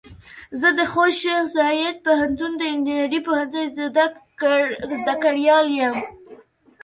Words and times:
زه 0.59 0.69
د 0.77 0.81
خوست 0.91 1.17
شیخ 1.21 1.41
زايد 1.57 1.95
پوهنتون 2.05 2.51
د 2.57 2.61
انجنیري 2.71 3.19
پوهنځۍ 3.25 3.65
زده 4.97 5.13
کړيال 5.23 5.67
يم. 5.81 5.97